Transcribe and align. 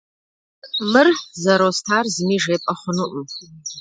Мыр 0.91 1.07
зэростар 1.41 2.05
зыми 2.15 2.37
жепӏэ 2.43 2.73
хъунукъым. 2.79 3.27